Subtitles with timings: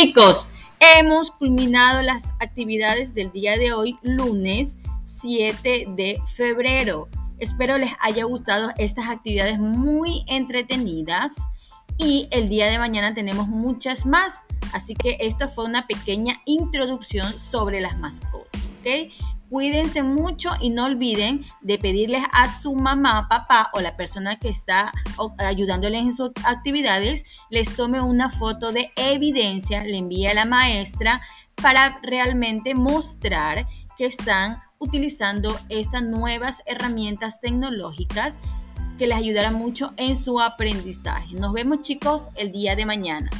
[0.00, 0.48] chicos,
[0.96, 7.10] hemos culminado las actividades del día de hoy, lunes 7 de febrero.
[7.38, 11.36] Espero les haya gustado estas actividades muy entretenidas
[11.98, 14.42] y el día de mañana tenemos muchas más.
[14.72, 18.62] Así que esta fue una pequeña introducción sobre las mascotas.
[18.80, 19.12] ¿ok?
[19.50, 24.48] Cuídense mucho y no olviden de pedirles a su mamá, papá o la persona que
[24.48, 24.92] está
[25.38, 31.20] ayudándoles en sus actividades, les tome una foto de evidencia, le envíe a la maestra
[31.60, 33.66] para realmente mostrar
[33.98, 38.38] que están utilizando estas nuevas herramientas tecnológicas
[38.98, 41.34] que les ayudarán mucho en su aprendizaje.
[41.34, 43.30] Nos vemos chicos el día de mañana.